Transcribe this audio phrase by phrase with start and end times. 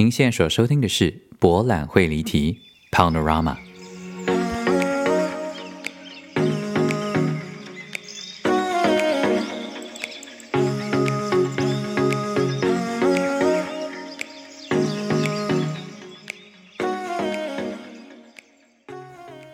[0.00, 2.58] 您现在所收听的是博览会离题
[2.90, 3.54] （Panorama）。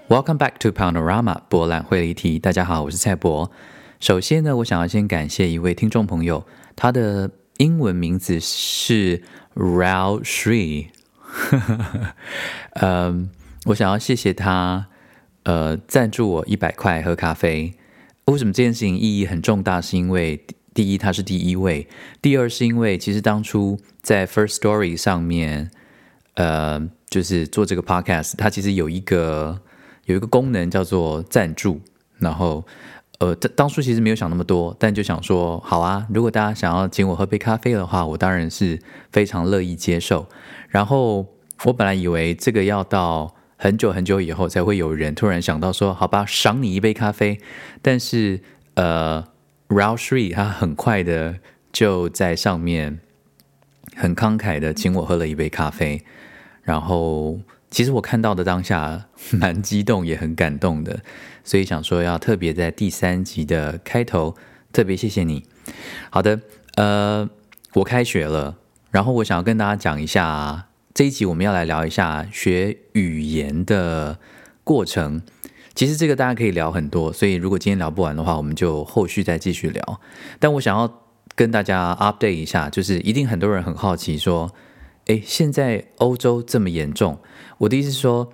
[0.07, 2.39] Welcome back to Panorama，博览会离题。
[2.39, 3.51] 大家好，我是蔡博。
[3.99, 9.25] 首先呢，我想要先感谢一位听众朋友，他的英文名字是
[9.57, 10.91] Rao Shree。
[12.81, 13.31] 嗯，
[13.65, 14.87] 我想要谢谢他，
[15.43, 17.75] 呃，赞助我一百块喝咖啡。
[18.27, 19.81] 为什么这件事情意义很重大？
[19.81, 21.87] 是因为第一，他是第一位；
[22.23, 25.71] 第二，是因为其实当初在 First Story 上面，
[26.35, 29.61] 呃，就是做这个 Podcast，它其实有一个。
[30.07, 31.81] 有一个功能叫做赞助，
[32.19, 32.65] 然后，
[33.19, 38.79] 呃，当初其实没有想那么多，但就想说，好啊，如果大家想要请我喝杯咖啡的话，我当然是
[39.11, 40.27] 非常乐意接受。
[40.69, 41.27] 然后
[41.65, 47.41] 我本来以为这个要到很久很久以后才会有人突然想到说，好吧，赏你一杯咖啡。
[47.81, 48.41] 但是，
[48.75, 49.25] 呃
[49.69, 51.37] ，Rao Shree 他很快的
[51.73, 53.01] 就在上面
[53.95, 56.05] 很慷慨的请我喝了一杯咖啡，
[56.63, 57.39] 然后。
[57.69, 61.01] 其实我看到的当下蛮激动，也很感动的，
[61.47, 64.35] 所以想说要特别在第三集的开头
[64.73, 65.45] 特别谢谢你。
[66.11, 66.41] 好的，
[66.75, 67.31] 呃，
[67.75, 68.59] 我开学了，
[68.91, 74.19] 然后我想要跟大家讲一下这一集我们要来聊一下学语言的
[74.65, 75.23] 过程。
[75.75, 80.01] 其实这个大家可以聊很多，所以如果今天聊不完的话，我们就后续再继续聊。
[80.41, 81.03] 但我想要
[81.35, 84.53] 跟大家 update 一下，就是一定很多人很好奇说，
[85.05, 87.19] 诶，现在欧洲这么严重。
[87.59, 88.33] 我的意思是说，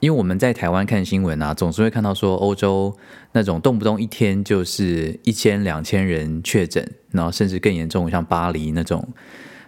[0.00, 2.96] 因为我们在台湾看新闻啊，总是会看到说欧洲
[3.32, 9.06] 那种动不动一天就是一千两千人确诊，然后甚至更严重，像巴黎那种，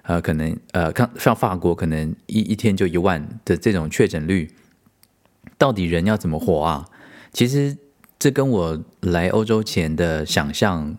[0.02, 4.50] 呃，可能呃，看像法国可能一一天就一万的这种确诊率，
[5.58, 6.88] 到底人要怎么活啊？
[7.32, 7.76] 其实
[8.18, 10.96] 这跟我来欧洲前的想象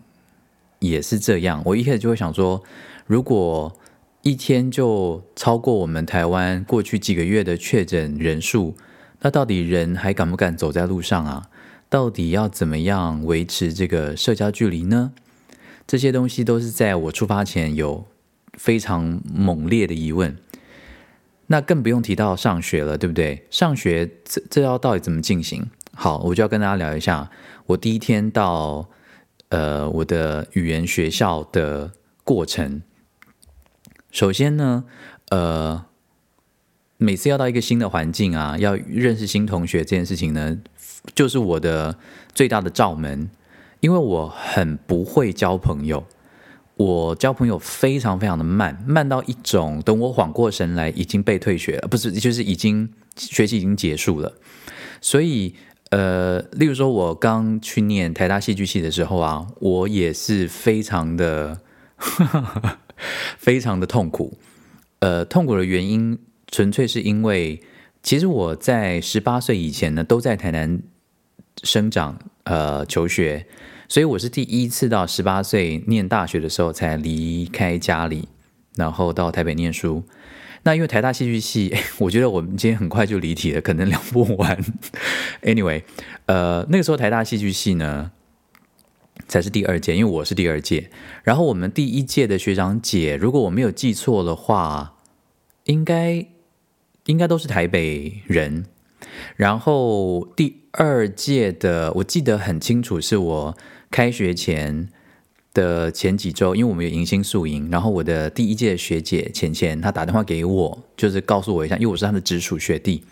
[0.78, 1.60] 也是这样。
[1.64, 2.62] 我一开始就会想说，
[3.06, 3.76] 如果
[4.22, 8.74] 一天就超过我们台湾过去几个月的确诊人数，
[9.24, 11.48] 那到底人还敢不敢走在路上啊？
[11.88, 15.12] 到底要怎么样维持这个社交距离呢？
[15.86, 18.06] 这些东西都是在我出发前有
[18.52, 20.36] 非常猛烈的疑问。
[21.46, 23.46] 那更不用提到上学了，对不对？
[23.48, 25.70] 上学这这要到底怎么进行？
[25.94, 27.30] 好，我就要跟大家聊一下
[27.64, 28.90] 我第一天到
[29.48, 31.92] 呃我的语言学校的
[32.24, 32.82] 过程。
[34.10, 34.84] 首先呢，
[35.30, 35.86] 呃，
[36.98, 40.58] 每次要到一个新的环境啊，要认识新同学这件事情呢，
[41.14, 41.96] 就是我的
[42.34, 43.28] 最大的罩门，
[43.80, 46.04] 因为我很不会交朋友，
[46.76, 54.32] 我交朋友非常非常的慢，慢到一种，等我缓过神来，已经被退学了，不是，就是已经学习已经结束了。
[55.00, 55.54] 所以，
[55.90, 61.60] 呃，例如说，我刚去念台大戏剧系的时候啊，我也是非常的。
[63.38, 64.36] 非常的痛苦，
[64.98, 66.18] 呃，痛苦的原因
[66.54, 67.60] 纯粹是因为，
[68.00, 70.80] 其实我在十八岁以前呢，都在台南
[71.64, 73.48] 生长，呃，求学，
[73.88, 78.28] 所以我是第一次到十八岁念大学的时候才离开家里，
[78.76, 80.04] 然后到台北念书。
[80.62, 84.56] 那因为台大戏剧系， 我觉得我们今天很快就离题了，可能聊不完。
[85.42, 85.82] Anyway，
[86.26, 88.12] 呃，那个时候台大戏剧系呢，
[89.26, 90.88] 才是第二届，因为我是第二届。
[91.24, 94.92] 然后我们第一届的学长姐，如果我没有记错的话，
[95.64, 96.24] 应该
[97.06, 98.64] 应该都是台北人。
[99.36, 103.56] 然后第二届的，我记得很清楚，是我
[103.90, 104.88] 开学前
[105.52, 107.68] 的前几周，因为我们有迎新宿营。
[107.70, 113.02] 然后我的第一届学姐浅浅，她打电话给我，就是告诉我一下，因为我是她的直属学弟。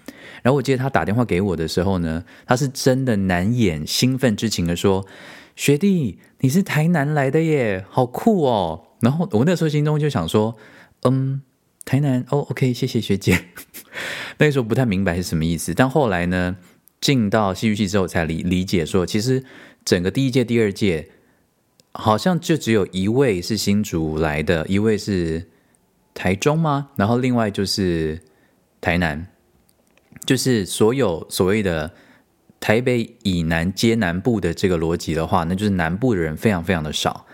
[0.43, 5.07] 然后我记得她打电话给我的时候呢，她是真的难掩兴奋之情的说。
[5.55, 8.85] 学弟，你是台南来的耶，好酷哦！
[9.01, 10.57] 然后我那时候心中就想说，
[11.03, 11.43] 嗯，
[11.85, 13.47] 台南哦，OK，谢谢学姐。
[14.39, 16.57] 那时候不太明白是什么意思，但后来呢，
[17.01, 19.45] 进到戏剧系之后才理理解说，其实
[19.85, 21.11] 整个第一届、第二届
[21.93, 25.49] 好像就只有一位是新竹来的，一位是
[26.15, 26.91] 台中吗？
[26.97, 28.21] 然后另外就是
[28.81, 29.27] 台南，
[30.25, 31.93] 就是所有所谓的
[32.59, 37.27] 台北以南接南部的这个逻辑的话，那就是南部的人非常非常的少。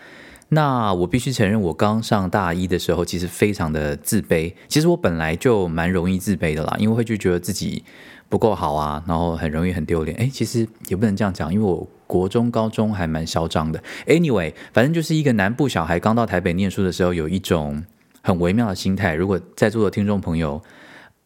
[0.50, 4.54] 那我必须承认，我刚上大一的时候，其实非常的自卑。
[4.66, 7.84] 其实我本来就蛮容易自卑的啦，因为会就觉得自己
[8.30, 10.16] 不够好啊，然后很容易很丢脸。
[10.16, 13.78] 诶，其实也不能这样讲，因为我国中、高中还蛮嚣张的。
[14.06, 17.84] Anyway，反正就是一个南部小孩刚到台北念书的时候，有一种
[18.22, 19.14] 很微妙的心态。
[19.14, 20.62] 如果在座的听众朋友，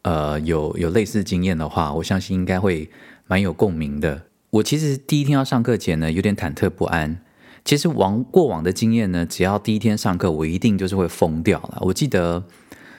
[0.01, 2.89] 呃，有有类似经验的话，我相信应该会
[3.27, 4.23] 蛮有共鸣的。
[4.49, 7.21] 我其实第一天要上课前呢，有点忐忑不安。
[7.65, 11.77] 其实往过往的经验呢，只要第一天上课，我一定就是会疯掉了。
[11.79, 12.43] 我记得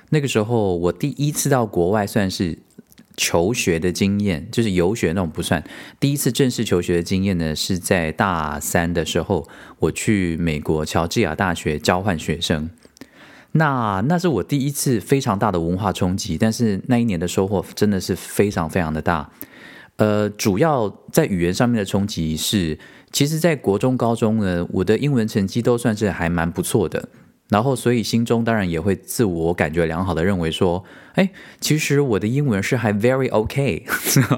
[0.08, 2.58] 那个时候，我第一次到国外算是
[3.14, 5.62] 求学的经验，就是游学那种不算。
[6.00, 9.46] 第一次正式求学的经验呢，是在大三的时候，
[9.80, 12.70] 我去美国乔治亚大学交换学生。
[13.52, 19.30] 那那是我第一次非常大的文化冲击，但是那一年的收获真的是非常非常的大。
[19.96, 22.78] 呃，主要在语言上面的冲击是。
[23.14, 27.08] 其实，在国中、高中呢，我的英文成绩都算是还蛮不错的，
[27.48, 30.82] 然后所以心中当然也会自我感觉良好的认为说，
[31.12, 31.30] 哎，
[31.60, 33.84] 其实我的英文是还 very OK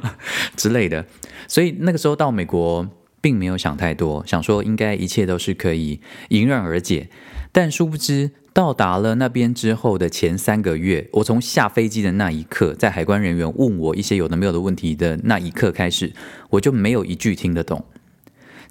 [0.56, 1.06] 之类的，
[1.48, 2.86] 所以那个时候到美国
[3.22, 7.08] 并没有想太多，想说应该一切都是可以迎刃而解，
[7.52, 16.12] 但殊不知到达了那边之后的前三个月，我从下飞机的那一刻，在海关人员问我一些有的没有的问题的那一刻开始，
[16.50, 17.82] 我就没有一句听得懂。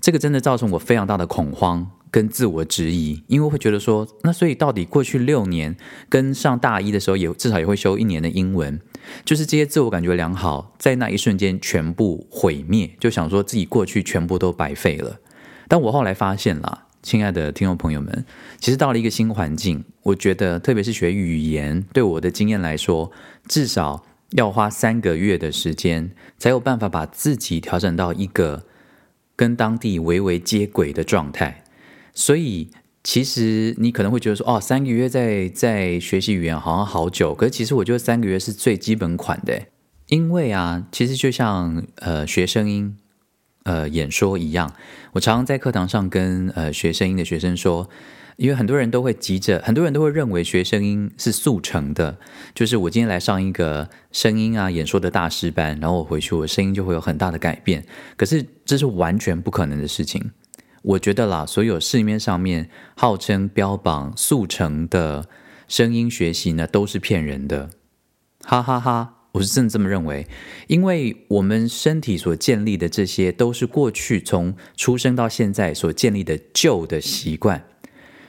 [0.05, 5.75] 这个真的造成我非常大的恐慌跟自我质疑，因为会觉得说，那所以到底过去六年
[6.07, 8.79] 跟上大一的时候也至少也会修一年的英文，
[9.23, 15.19] 就是这些自我感觉良好，在那一瞬间全部毁灭，就想说自己过去全部都白费了。
[15.67, 18.23] 但我后来发现啦，亲爱的听众朋友们，
[18.59, 23.11] 其实到了一个新环境，我觉得特别是学语言，对我的经验来说，
[23.47, 28.65] 至少要花三个月的时间，才有办法把自己调整到一个。
[29.35, 31.63] 跟当地微微接轨的状态，
[32.13, 32.69] 所以
[33.03, 39.63] 其实你可能会觉得说，哦，三个月在在学习语言好像好久，可是其实我觉得三个月是最基本款的，
[40.07, 42.97] 因为啊，其实就像呃学声音
[43.63, 44.73] 呃演说一样，
[45.13, 47.89] 我常常在课堂上跟呃学声音的学生说。
[48.37, 52.17] 因为很多人都会急着，很多人都会认为学声音是速成的，
[52.53, 57.85] 就是我今天来上一个声音啊演说的大师班，然后我回去我声音就会有很大的改变。
[58.17, 60.31] 可是这是完全不可能的事情。
[60.81, 65.27] 我觉得啦，所有市面上面号称标榜速成的
[65.67, 67.69] 声音学习呢，都是骗人的。
[68.43, 70.27] 哈哈哈，我是真的这么认为，
[70.67, 77.63] 因为我们身体所建立的这些，都是过去从出生到现在所建立的旧的习惯。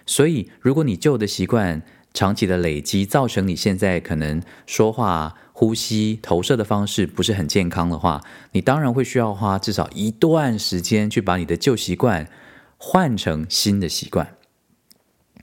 [0.07, 1.83] 所以，如果你旧的习惯
[2.15, 8.23] 长期的累积，造成你现在可能说话、呼吸、投射的方式不是很健康的话，
[8.53, 12.29] 你当然会需要花至少一段时间去把你的旧习惯
[12.79, 14.35] 换成新的习惯。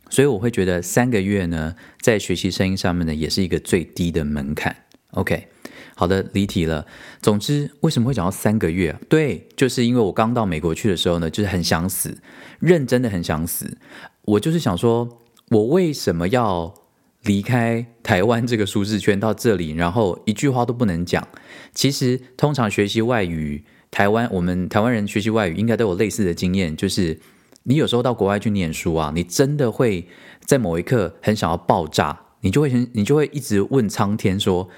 [0.10, 4.76] 所以，我会觉得三个月呢，在学习声音上面呢，也是一个最低的门槛。
[5.12, 5.48] OK，
[5.96, 6.88] 好的，离题了。
[7.22, 8.96] 总之，为什么会讲到三个月？
[9.10, 12.18] 对，就是因为我刚到美国去的时候呢，就是很想死，
[12.60, 13.78] 认真的很想死。
[14.26, 15.08] 我就是想说，
[15.50, 16.74] 我为什么要
[17.24, 21.28] 离开台湾这个舒适圈到这里，然后一句话都不能讲？
[21.74, 27.20] 其实，通常学习外语，台湾我们台湾人学习外语应该都有类似的经验，就是
[27.64, 30.08] 你有时候到国外去念书啊，你真的会
[30.46, 34.70] 在某一刻很想要爆炸，你就会，你就会一直问苍天说。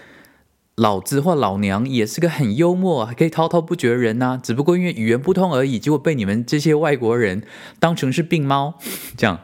[0.75, 7.43] 老子或老娘也是个很幽默、还可以滔滔不绝的人呐、只不过因为语言不通而已，结果被你们这些外国人
[7.79, 8.77] 当成是病猫，
[9.15, 9.39] 这样，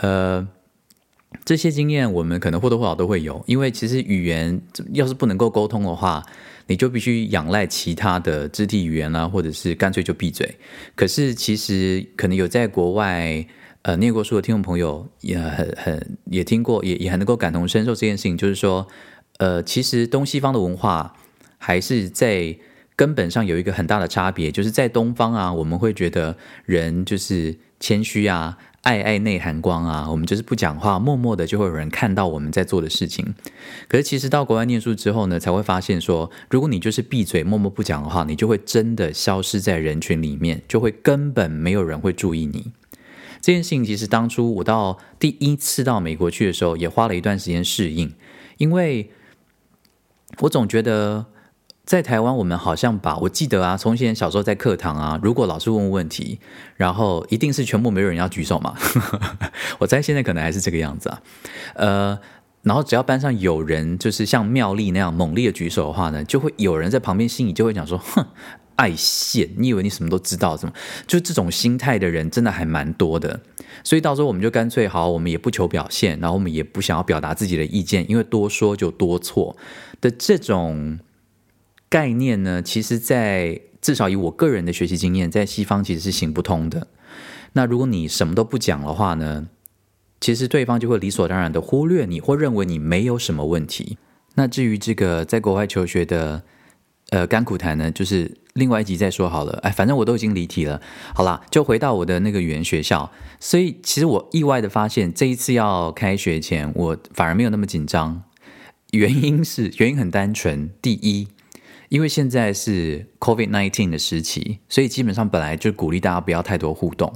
[0.00, 0.48] 呃，
[1.44, 4.60] 这些经验我们可能或多或少都会有，因为其实语言
[4.92, 6.24] 要是不能够沟通的话，
[6.66, 10.56] 你就必须仰赖其他的肢体语言啦、啊，或者是干脆就闭嘴。
[10.96, 13.46] 可是其实可能有在国外
[13.82, 18.88] 呃念过书的听众朋友也很很也听过，也也很能够感同身受这件事情，就是说。
[19.38, 21.14] 呃，其实东西方的文化
[21.58, 22.56] 还是在
[22.94, 33.34] 根本上有一个很大的差别，就是在东方啊，我们会觉得人就是谦虚啊，爱爱内含光啊，我们就是不讲话，默默的就会有人看到我们在做的事情。
[33.88, 42.70] 可是其实到国外念书之后呢，才会发现说，如果你就是闭嘴，默默不讲的话，你就会真的消失在人群里面，就会根本没有人会注意你。
[43.40, 48.14] 这件事情其实当初我到第一次到美国去的时候，也花了一段时间适应，
[48.58, 49.10] 因为。
[50.40, 51.26] 我总觉得
[51.84, 56.40] 在台湾，我们好像把我记得啊，从前小时候在课堂啊，如果老师问问题，
[56.76, 58.74] 然后一定是全部没有人要举手嘛。
[59.78, 61.22] 我猜现在可能还是这个样子啊。
[61.74, 62.18] 呃，
[62.62, 68.26] 然后只要班上有人就是像妙丽那样猛烈的举手的话呢，就会有人在旁边心里就会讲说：“哼，
[68.76, 70.56] 爱现，你以为你什么都知道？
[70.56, 70.74] 怎么？”
[71.06, 73.40] 就这种心态的人真的还蛮多的。
[73.82, 79.54] 所以到时候我们就干脆好，我们也不求表现，然后我们也不想要表达自己的意见，因为多说就多错
[80.04, 80.98] 的这种
[81.88, 86.88] 概念呢，其实，在至少以我个人的学习经验，在西方其实是行不通的。
[87.54, 89.48] 那如果你什么都不讲的话呢，
[90.20, 93.96] 其实对方就会理所当然的忽略你，或认为你没有什么问题。
[94.34, 96.42] 那至于这个在国外求学的
[97.08, 99.58] 呃甘苦谈呢，就是另外一集再说好了。
[99.62, 100.82] 哎，反正我都已经离题了。
[101.14, 103.10] 好啦，就回到我的那个语言学校。
[103.40, 108.22] 所以其实我意外的发现，这一次要开学前，我反而没有那么紧张。
[108.94, 111.28] 原因是原因很单纯，第一，
[111.88, 117.12] 因为现在是 COVID-19 的时期，所以基本上本来就鼓励大家不要太多互动。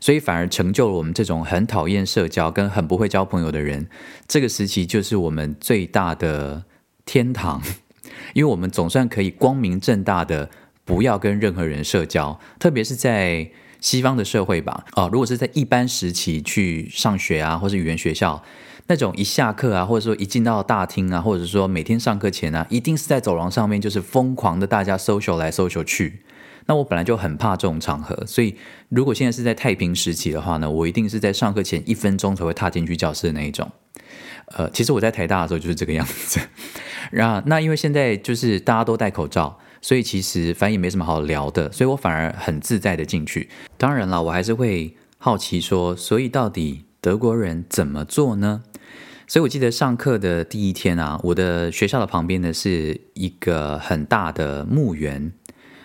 [0.00, 3.88] 所以反而成就了我们这种很讨厌社交跟很不会交朋友的人。
[4.28, 6.64] 这个时期就是我们最大的
[7.04, 7.60] 天堂，
[8.32, 10.50] 因为我们总算可以光明正大的
[10.84, 14.84] 不要跟任何人社交，特别是在西方的社会吧。
[14.94, 18.40] 哦，如果是在一般时期去上学啊，或是语言学校，
[18.88, 26.22] 那种一下课啊，或者说一进到大厅啊，或者说每天上课前啊，一定是在走廊上面就是疯狂的大家 social 来 social 去。
[26.64, 28.56] 那我本来就很怕这种场合，所以
[28.88, 33.70] 如果现在是在太平时期的话呢，我一定是在上课前一分钟才会踏进去教室的那一种。
[34.56, 36.40] 呃，其实我在台大的时候就是这个样子。
[37.10, 43.50] 然 后那因为现在就是大家都戴口罩，所以其实反正也没什么好聊的，所以我反而很自在的进去。
[43.76, 48.62] 当然了，我还是会好奇说，所以到底德国人怎么做呢？
[49.26, 55.32] 所以我记得上课的第一天啊，我的学校的旁边呢是一个很大的墓园。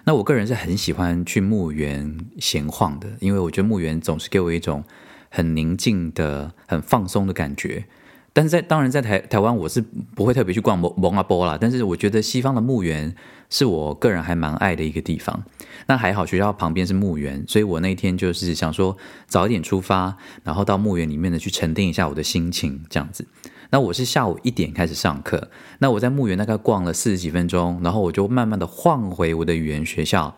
[0.06, 4.84] 那我个人是很喜欢去墓园闲晃的，因为我觉得墓园总是给我一种
[5.30, 7.86] 很宁静的、很放松的感觉。
[8.34, 9.80] 但是在当然在台台湾，我是
[10.16, 11.56] 不会特别去逛蒙蒙阿波啦。
[11.62, 13.16] 但是我觉得西方的墓园
[13.50, 15.44] 是我个人还蛮爱的一个地方。
[15.86, 18.98] 那还好学校旁边是墓园，所以我那天就是想说
[19.28, 23.28] 早一点出发，然后到墓园里面呢去沉淀一下我的心情，这样子。
[23.70, 25.50] 那我是下午一点开始上课，
[25.80, 30.36] 那我在墓园大概逛了四十几分钟，然后我就慢慢的晃回我的语言学校，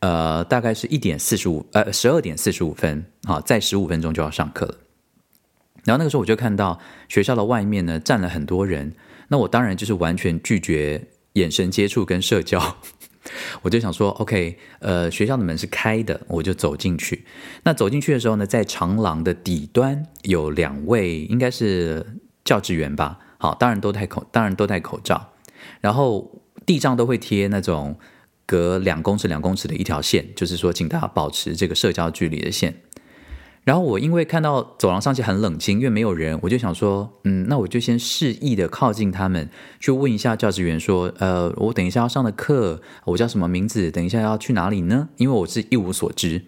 [0.00, 4.74] 呃，大概是一点四十五，呃，十二点四十五分，好，再十五分钟就要上课了。
[5.84, 8.94] 然后那个时候我就看到学校的外面呢站了很多人，
[9.28, 12.76] 那我当然就是完全拒绝眼神接触跟社交，
[13.62, 17.24] 我就想说，OK，呃，学校的门是开的，我就走进去。
[17.62, 22.04] 那走进去的时候呢，在长廊的底端有两位，应该是。
[22.44, 25.32] 教职员吧，好，当然都戴口，当然都戴口罩，
[25.80, 27.98] 然后地上都会贴那种
[28.44, 32.74] 隔两公尺两公尺的一条线，就是说，请大家保持这个社交距离的线。
[33.64, 39.48] 然后我因为看到走廊上去很冷清，因为没有人，我就想说，嗯，那我就先示意的靠近他们，
[39.80, 43.90] 去问一下教职员说，呃，我等一下要上的课，我叫什么名字？
[43.90, 45.08] 等一下要去哪里呢？
[45.16, 46.44] 因为我是一无所知。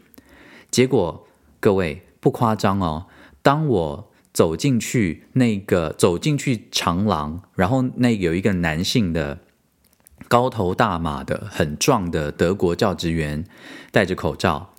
[0.70, 1.26] 结果
[1.58, 3.06] 各位不夸张哦，
[3.42, 4.11] 当我。
[4.37, 9.38] 走进去，那个走进去长廊，然后那有一个男性的
[10.28, 13.46] 高头大马的很壮的德国教职员，
[13.90, 14.75] 戴着口罩，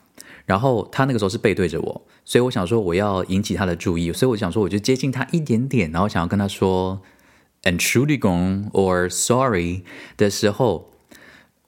[0.46, 7.02] 然后他那个时候是背对着我，所以我想说我要引起他的注意，所以我想说我就接近他一点点，然后想要跟他说
[7.64, 9.86] Entschuldigung or sorry
[10.18, 10.92] 的时候，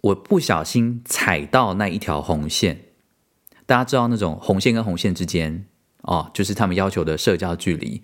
[0.02, 2.82] 我不小心踩到那一条红线，
[3.66, 5.66] 大家知道那种红线跟红线之间。
[6.02, 8.02] 哦，就是他们要求的社交距离。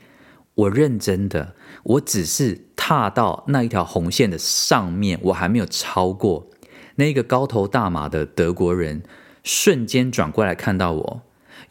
[0.54, 6.48] 我认真的，我只是踏到那一条红线的上面，我还没有超过。
[6.96, 9.04] 那个高头大马的德国人
[9.44, 11.22] 瞬间转过来看到我，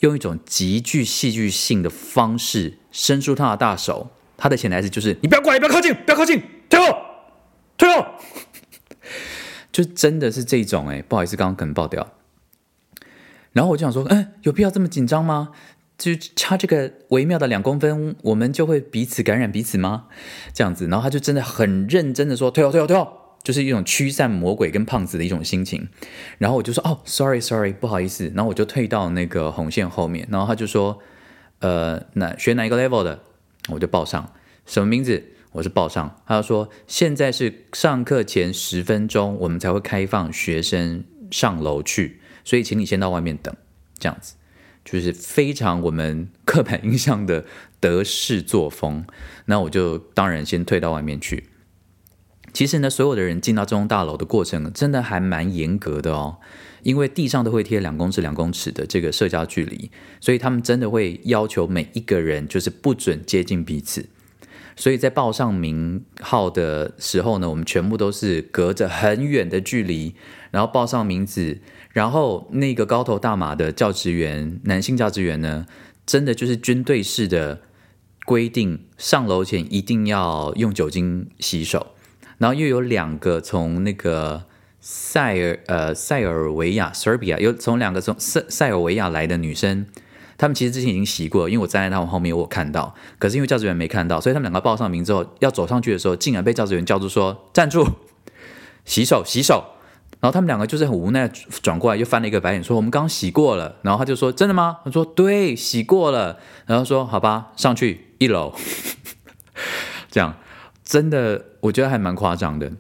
[0.00, 4.10] 用一种极具戏剧性的方式伸出他的大手。
[4.36, 6.98] 他的潜台词就是：“你不要过来，不要靠近，不要靠近，退后，
[7.78, 8.04] 退后。
[9.70, 12.12] ”就真的是这种哎，不好意思，刚刚可能爆掉。
[13.52, 15.50] 然后我就想说，嗯，有必要这么紧张吗？
[15.96, 20.06] 就差这个微妙的两公分，我们就会彼此感染彼此吗？
[20.52, 25.86] 这样子，然后他就真的很认真的说：“退后，退后，退后！”就是一种驱散魔鬼跟胖子的一种心情。
[26.38, 30.26] 然后我就说：“哦，sorry，sorry，不好意思。”然后我就退到那个红线后面。
[30.30, 30.98] 然后他就说
[31.60, 33.20] ：“呃，哪学哪一个 level 的？”
[33.70, 34.32] 我就报上
[34.66, 35.22] 什么名字，
[35.52, 36.20] 我是报上。
[36.26, 43.54] 他就说：“现在是上课前十分钟，我们才会开放学生上楼去，所以请你先到外面等。”
[44.00, 44.34] 这样子。
[44.84, 47.46] 就是非常我们刻板印象的
[47.80, 49.06] 德式作风，
[49.46, 51.44] 那我就当然先退到外面去。
[52.54, 56.38] 其实呢，所有的人进到这栋大楼的过程真的还蛮严格的哦，
[56.84, 64.08] 因为地上都会贴两公尺两公尺的这个社交距离，所以他们真的会要求每一个人就是不准接近彼此。
[64.76, 70.14] 所以在报上名号的时候呢，我们全部都是隔着很远的距离，
[70.52, 75.66] 然后报上名字，然后那个高头大马的教职员，男性教职员呢，
[76.06, 77.62] 真的就是军队式的
[78.24, 81.93] 规定，上楼前一定要用酒精洗手，
[82.38, 84.44] 然后又有两个从那个。
[84.86, 89.86] 塞尔呃塞尔维亚 Serbia 有从两个从塞塞尔维亚来的女生，
[90.36, 92.94] 她们其实之前已经洗过，因为我站在她们后面，我看到。
[93.18, 97.88] 可是因为教职员没看到，所以他们两个报上名之后要走上去的时候，竟然被教职员叫住说站住，
[98.84, 99.64] 洗手洗手。
[100.20, 101.26] 然后他们两个就是很无奈
[101.62, 103.76] 转过来，又翻了一个白眼说我们刚洗过了。
[103.80, 104.80] 然后他就说真的吗？
[104.84, 106.38] 他说对，洗过了。
[106.66, 108.54] 然后说好吧，上去一楼。
[110.12, 110.36] 这样
[110.84, 112.72] 真的我觉得还蛮夸张的。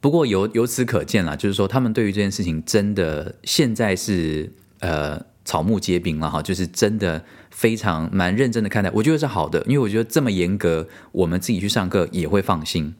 [0.00, 12.94] 不过由由此可见啦，就是说他们对于这件事情真的现在是呃草木皆兵了哈，就是真的非常蛮认真的看待，我觉得是好的，因为我觉得这么严格，我们自己去上课也会放心。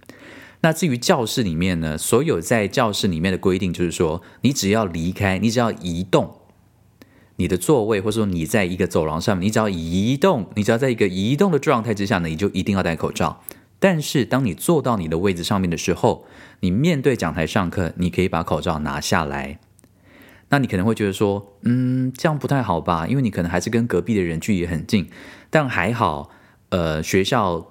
[0.60, 6.34] 那至于教室里面呢，所有在教室里面的规定就是说，你只要离开，你只要移动
[7.36, 13.40] 你的座位，或者说你在一个走廊上，你只要移动，你只要在一个移动的状态之下呢，你就一定要戴口罩。
[13.78, 16.26] 但是当你坐到你的位置上面的时候，
[16.60, 19.58] 你面对讲台上课，你可以把口罩拿下来。
[20.50, 23.06] 那你可能会觉得说，嗯，这样不太好吧？
[23.06, 25.08] 因为你可能还是跟隔壁的人距离很近。
[25.50, 26.30] 但还好，
[26.70, 27.66] 呃，学校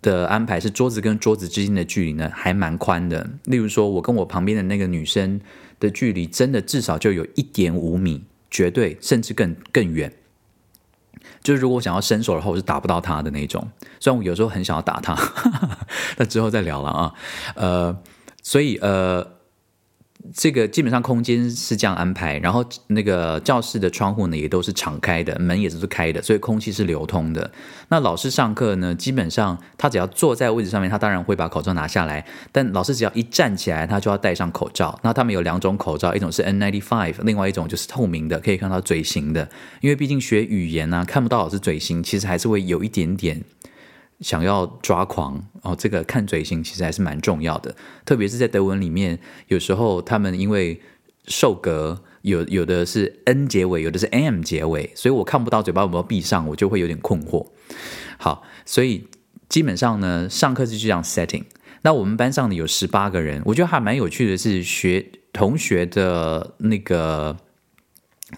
[0.00, 3.30] 的安排是桌子跟桌子之间的距离呢，还蛮宽的。
[3.44, 5.40] 例如说，我跟我旁边的那个女生
[5.78, 10.12] 的距离，真的至少就有一点五米，绝对甚至更更远。
[11.42, 13.66] 就是如果我想要伸手的话，我是打不到他的那种。
[14.00, 15.16] 虽然我有时候很想要打他，
[16.18, 17.12] 那之后再聊了啊。
[17.54, 17.96] 呃，
[18.42, 19.26] 所以呃。
[20.34, 27.50] 这个基本上空间是这样安排，然后那个教室的窗户呢也都是敞开的，门也是开的，所以空气是流通的。
[27.88, 34.98] 那老师上课呢，基本上他只要坐在位置上面，他当然会把口罩拿下来，但老师只要一站起来，他就要戴上口罩。
[35.02, 39.48] 那他们有两种口罩，一种是 N95，另外一种就是透明的，可以看到嘴型的。
[39.80, 43.42] 因为毕竟学语言、啊，看不到老师嘴型，其实还是会有一点点。
[44.20, 50.80] 想要抓狂哦，这个看嘴型其实还是蛮重要的，特别是在德文里面，有时候他们因为
[51.28, 57.46] 受格有有的是 n 结尾，有的是 m 结尾，所以我看不到嘴巴有没有闭上，我就会有点困惑。
[58.18, 59.06] 好，所以
[59.48, 61.44] 基本上呢，上课是这样 setting。
[61.82, 67.36] 那我们班上呢有十八个人，我觉得还蛮有趣的是学同学的那个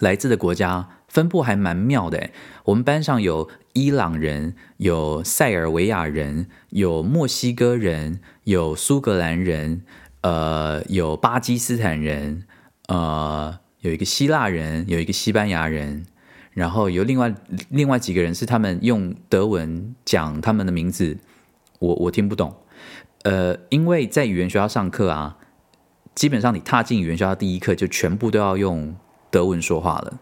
[0.01, 2.29] 来自的国家分布还蛮妙的。
[2.65, 3.49] 我们班上有。
[3.73, 9.83] 伊朗人，有塞尔维亚人，有墨西哥人，有苏格兰人，
[10.23, 12.45] 呃，有巴基斯坦人，
[12.89, 16.05] 呃，有一个希腊人，有一个西班牙人，
[16.53, 17.33] 然后有另外
[17.69, 21.19] 另外几个人是他们用德文讲他们的名字，
[21.79, 22.55] 我我听不懂，
[23.23, 25.39] 呃，因为在语言学校上课啊，
[26.15, 28.97] 基本上你踏进语言学校第一课就全部都要用
[29.31, 30.19] 德文说话了。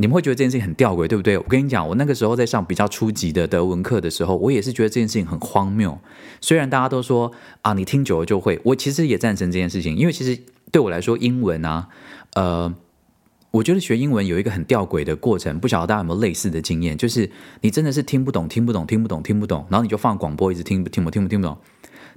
[0.00, 1.36] 你们会觉得这件事情很吊诡，对不对？
[1.36, 5.98] 我跟你讲，我那个时候在上比较初级的德文课的时候，我也是觉得这件事情很荒谬。
[6.40, 10.40] 虽然大家都说啊，你听久了就会，我其实也赞成这件事情，因为其实
[10.72, 11.88] 对我来说，英文啊，
[12.32, 12.74] 呃，
[13.50, 21.58] 我觉得学英文有一个很吊诡的过程，不晓得大家有没有类似的经验，就是你真的是听不懂，听不懂，听不懂，听不懂，然后你就放广播一直听，听不听不听不懂，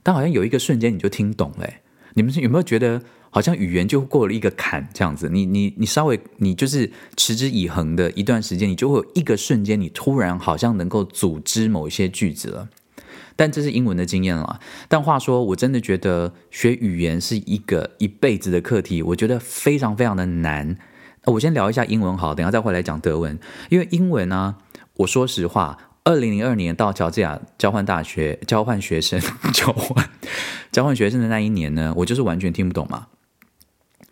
[0.01, 1.69] 但好像有一个瞬间你就听懂了。
[2.13, 3.01] 你们是有没有觉得？
[3.33, 12.69] 好像语言就过了一个坎，这样子，你你你稍微你就是持之以恒的一段时间，你就会有一个瞬间，你突然好像能够组织某一些句子了。
[13.35, 14.59] 但这是英文的经验了。
[14.87, 20.77] 但话说，我真的觉得学语言是一个一辈子的课题，我觉得非常非常的难。
[21.25, 23.39] 我先聊一下英文好，等下再回来讲德文。
[23.69, 24.57] 因为英文呢、
[24.97, 29.19] 我说实话，二零零二年到乔治亚交换大学交换学生
[29.51, 30.07] 交换
[30.71, 33.07] 交换学生的那一年呢，我就是完全听不懂嘛。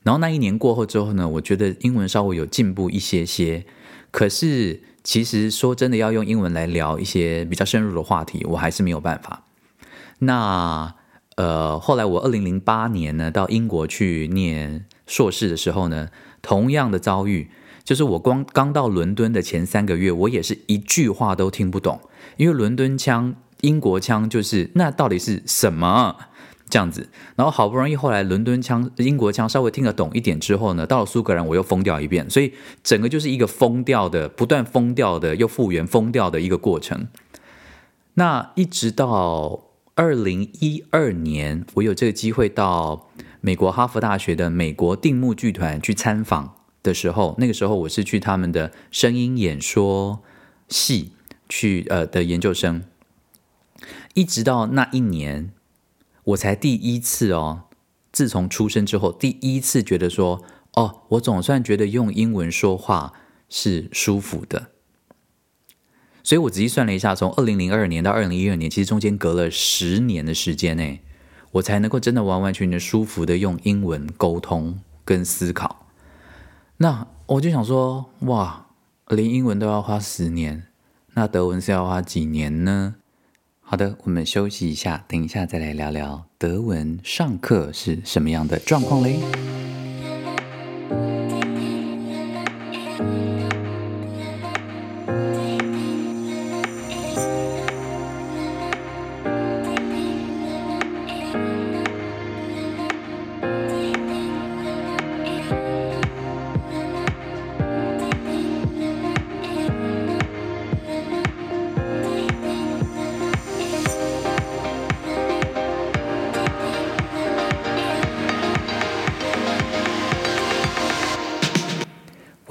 [0.03, 3.65] 然后那一年过后之后呢，我觉得英文稍微有进步一些些。
[4.09, 9.43] 可是其实说真的，要用英文来聊一些比较深入的话题，我还是没有办法。
[10.19, 10.95] 那
[11.35, 16.09] 呃，后来我二零零八年呢到英国去念硕士的时候呢，
[16.41, 17.49] 同样的遭遇，
[17.83, 22.01] 就是我光刚到伦敦的前三个月，我也是一句话都听不懂，
[22.37, 26.17] 因为伦敦腔、英国腔就是那到底是什么？
[26.71, 37.07] 这样子，然后好不容易后来伦敦腔、英国腔稍微听得懂一点之后呢，到了苏格兰我又疯掉一遍，所以整个就是一个疯掉的、不断疯掉的又复原疯掉的一个过程。
[38.13, 43.09] 那一直到二零一二年，我有这个机会到
[43.41, 50.21] 美国哈佛大学的美国定目剧团去参访的时候，那个时候我是去他们的声音演说
[50.69, 51.11] 系
[51.49, 52.83] 去呃的研究生。
[54.13, 55.51] 一直到那一年，
[56.23, 57.63] 我才第一次哦，
[58.11, 63.13] 自从出生之后，第一次觉得说，哦，我总算觉得用英文说话
[63.49, 64.67] 是舒服的。
[66.23, 70.99] 所以我仔细算了一下，从二零零二年到二零一二年，其实中间隔了十年的时间呢，
[71.53, 75.87] 我才能够真的完完全全舒服的用英文沟通跟思考。
[76.77, 78.67] 那我就想说，哇，
[79.07, 80.67] 连英文都要花十年，
[81.15, 82.95] 那德文是要花几年呢？
[83.71, 89.17] 好的，我们休息一下，等一下再来聊聊德文上课是什么样的状况嘞。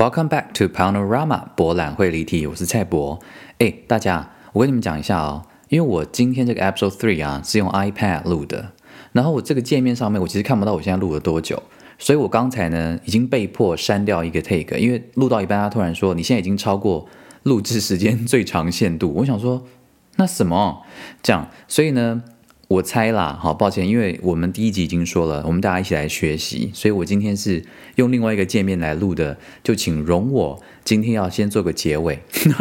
[0.00, 3.20] Welcome back to Panorama 博览会离题，我是蔡博。
[3.58, 8.72] 哎，大家，我跟你们讲一下哦，因为我今天这个 Episode Three 啊是用 iPad 录的，
[9.12, 11.62] 然后我这个界面上面我其实看不到我现在录了多久，
[11.98, 17.06] 所以我刚才呢已经被迫删掉一个 take，因为录到一半他突然说你现在已经超过
[17.42, 19.62] 录制时间最长限度，我想说
[20.16, 20.82] 那什么
[21.22, 22.22] 这样，所以呢。
[22.70, 27.64] 我猜啦，好抱歉，因为我们第一集已经说了，我们大家一起来学习，所以我今天是
[27.96, 32.20] 用另外一个界面来录的，就请容我今天要先做个结尾，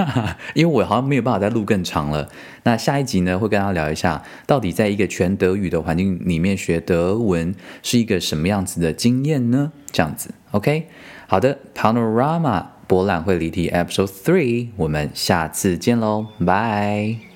[0.55, 2.27] 因为我好像没有办法再录更长了。
[2.63, 9.71] 那下一集呢，会跟大家聊一下，到底在一个全德语的环境里面学德文是一个什么样子的经验呢？
[9.91, 10.87] 这样子，OK，
[11.27, 17.28] 好的，Panorama 博览会离题 Episode Three，我们下次见喽，拜。